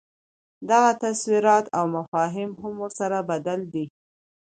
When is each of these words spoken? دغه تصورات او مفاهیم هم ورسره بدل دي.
دغه 0.69 0.91
تصورات 1.03 1.65
او 1.77 1.85
مفاهیم 1.97 2.51
هم 2.61 2.73
ورسره 2.83 3.17
بدل 3.29 3.61
دي. 3.73 3.85